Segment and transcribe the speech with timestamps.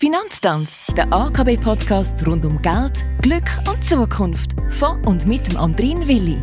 [0.00, 4.54] Finanztanz, der AKB-Podcast rund um Geld, Glück und Zukunft.
[4.70, 6.40] Von und mit dem Andrin Willi.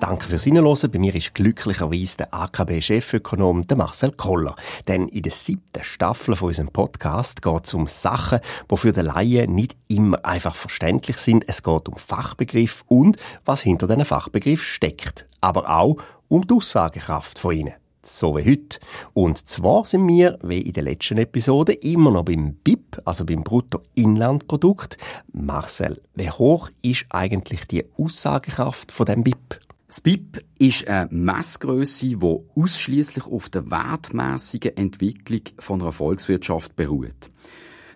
[0.00, 0.90] Danke fürs Hinhören.
[0.90, 4.54] Bei mir ist glücklicherweise der AKB-Chefökonom Marcel Koller.
[4.86, 8.40] Denn in der siebten Staffel von unserem Podcast geht es um Sachen,
[8.70, 11.48] die für den Laien nicht immer einfach verständlich sind.
[11.48, 13.16] Es geht um Fachbegriffe und
[13.46, 15.26] was hinter diesen Fachbegriff steckt.
[15.40, 15.96] Aber auch
[16.28, 17.74] um die Aussagekraft von ihnen
[18.06, 18.78] so wie heute.
[19.12, 23.42] Und zwar sind wir, wie in der letzten Episode, immer noch beim BIP, also beim
[23.42, 24.96] Bruttoinlandprodukt.
[25.32, 29.60] Marcel, wie hoch ist eigentlich die Aussagekraft von dem BIP?
[29.86, 37.30] Das BIP ist eine Messgröße, die ausschließlich auf der wertmäßigen Entwicklung von einer Volkswirtschaft beruht.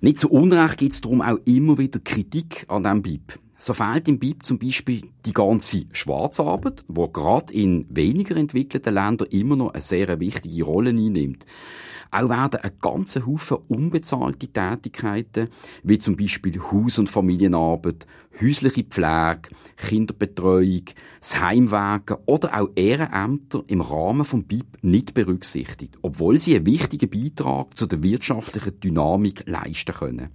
[0.01, 3.39] Nicht zu Unrecht gibt es darum auch immer wieder Kritik an diesem BIP.
[3.61, 9.27] So fehlt im BIP zum Beispiel die ganze Schwarzarbeit, wo gerade in weniger entwickelten Ländern
[9.33, 11.45] immer noch eine sehr wichtige Rolle einnimmt.
[12.13, 15.49] Auch werden ein ganzer Haufen unbezahlte Tätigkeiten,
[15.83, 18.07] wie zum Beispiel Haus- und Familienarbeit,
[18.41, 20.85] häusliche Pflege, Kinderbetreuung,
[21.21, 27.11] das Heimwegen oder auch Ehrenämter im Rahmen vom BIP nicht berücksichtigt, obwohl sie einen wichtigen
[27.11, 30.31] Beitrag zu der wirtschaftlichen Dynamik leisten können.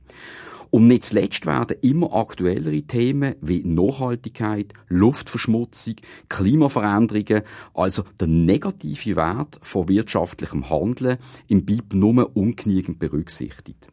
[0.73, 5.97] Und nicht zuletzt werden immer aktuellere Themen wie Nachhaltigkeit, Luftverschmutzung,
[6.29, 7.43] Klimaveränderungen,
[7.75, 13.92] also der negative Wert von wirtschaftlichem Handeln im BIP nur ungenügend berücksichtigt.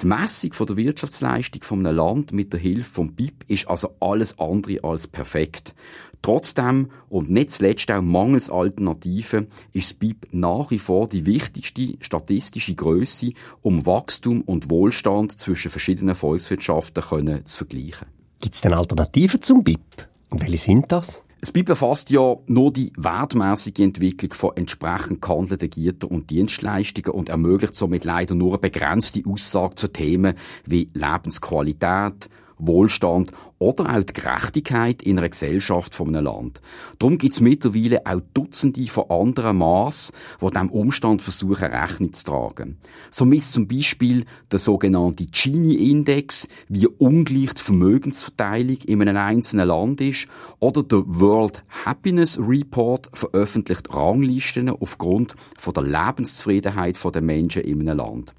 [0.00, 4.38] Die Messung der Wirtschaftsleistung von einem Land mit der Hilfe vom BIP ist also alles
[4.38, 5.74] andere als perfekt.
[6.22, 11.94] Trotzdem und nicht zuletzt auch mangels Alternativen ist das BIP nach wie vor die wichtigste
[12.00, 13.32] statistische Größe,
[13.62, 18.06] um Wachstum und Wohlstand zwischen verschiedenen Volkswirtschaften zu vergleichen.
[18.40, 19.80] Gibt es denn Alternativen zum BIP?
[20.30, 21.24] Und welche sind das?
[21.40, 27.28] Es BIP erfasst ja nur die wertmäßige Entwicklung von entsprechend gehandelten Gütern und Dienstleistungen und
[27.28, 30.34] ermöglicht somit leider nur eine begrenzte Aussage zu Themen
[30.66, 36.60] wie Lebensqualität, Wohlstand oder auch die Gerechtigkeit in einer Gesellschaft von einem Land.
[36.98, 42.24] Darum gibt es mittlerweile auch Dutzende von anderen Maß, die diesem Umstand versuchen, Rechnung zu
[42.24, 42.78] tragen.
[43.10, 50.00] So misst zum Beispiel der sogenannte Gini-Index, wie ungleich die Vermögensverteilung in einem einzelnen Land
[50.00, 50.28] ist,
[50.60, 57.98] oder der World Happiness Report veröffentlicht Ranglisten aufgrund von der Lebenszufriedenheit der Menschen in einem
[57.98, 58.34] Land.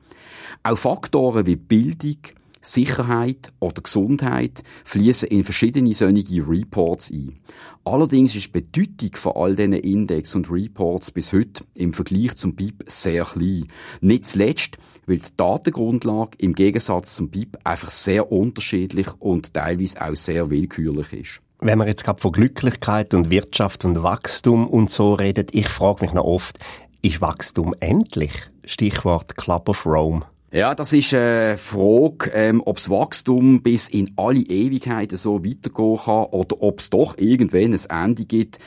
[0.63, 2.17] Auch Faktoren wie Bildung,
[2.61, 7.39] Sicherheit oder Gesundheit fließen in verschiedene solche Reports ein.
[7.85, 12.55] Allerdings ist die Bedeutung von all diesen Index und Reports bis heute im Vergleich zum
[12.55, 13.67] BIP sehr klein.
[14.01, 14.77] Nicht zuletzt,
[15.07, 21.13] weil die Datengrundlage im Gegensatz zum BIP einfach sehr unterschiedlich und teilweise auch sehr willkürlich
[21.13, 21.41] ist.
[21.61, 26.05] Wenn man jetzt gerade von Glücklichkeit und Wirtschaft und Wachstum und so redet, ich frage
[26.05, 26.57] mich noch oft,
[27.01, 28.31] ist Wachstum endlich?
[28.63, 30.21] Stichwort Club of Rome.
[30.51, 35.99] Ja, das ist eine Frage, ähm, ob das Wachstum bis in alle Ewigkeiten so weitergehen
[36.03, 38.57] kann oder ob es doch irgendwann ein Ende gibt.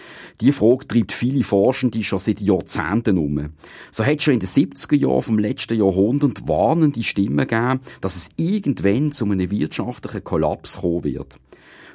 [0.40, 3.48] Die Frage treibt viele Forschende schon seit Jahrzehnten um.
[3.90, 8.28] So hat schon in den 70er Jahren vom letzten Jahrhundert warnende Stimmen gegeben, dass es
[8.36, 11.36] irgendwann zu einem wirtschaftlichen Kollaps kommen wird.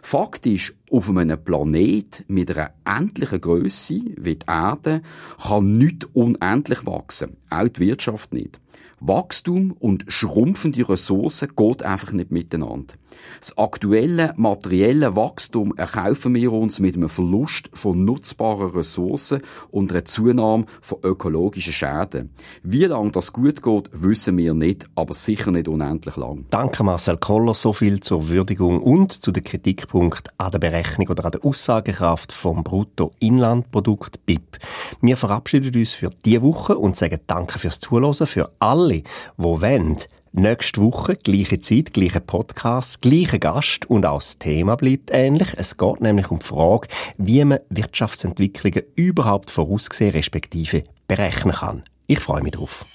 [0.02, 5.02] Faktisch, auf einem Planet mit einer endlichen Größe wie die Erde
[5.42, 7.38] kann nichts unendlich wachsen.
[7.50, 8.60] Auch die Wirtschaft nicht.
[9.00, 12.96] Wachstum und schrumpfende Ressourcen geht einfach nicht miteinander.
[13.40, 20.06] Das aktuelle materielle Wachstum erkaufen wir uns mit einem Verlust von nutzbaren Ressourcen und einer
[20.06, 22.32] Zunahme von ökologischen Schäden.
[22.64, 26.46] Wie lange das gut geht, wissen wir nicht, aber sicher nicht unendlich lang.
[26.50, 31.26] Danke Marcel Koller, so viel zur Würdigung und zu den Kritikpunkten an der Berechnung oder
[31.26, 34.58] an der Aussagekraft vom Bruttoinlandprodukt BIP.
[35.02, 39.04] Wir verabschieden uns für diese Woche und sagen Danke fürs Zuhören für alle, die
[39.38, 39.98] wollen.
[40.34, 45.50] Nächste Woche, gleiche Zeit, gleicher Podcast, gleicher Gast und auch das Thema bleibt ähnlich.
[45.58, 46.88] Es geht nämlich um die Frage,
[47.18, 51.84] wie man Wirtschaftsentwicklungen überhaupt voraussehen respektive berechnen kann.
[52.06, 52.86] Ich freue mich drauf.